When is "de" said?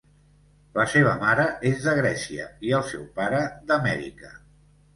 1.89-1.93